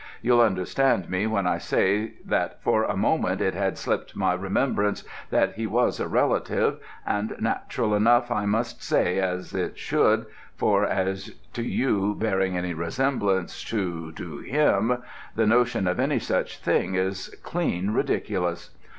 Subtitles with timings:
[0.23, 5.03] You'll understand me when I say that for the moment it had slipped my remembrance
[5.29, 10.25] that he was a relative; and natural enough, I must say, as it should,
[10.55, 15.03] for as to you bearing any resemblance to to him,
[15.35, 18.71] the notion of any such a thing is clean ridiculous.